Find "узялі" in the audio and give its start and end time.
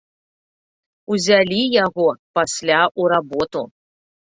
1.17-1.61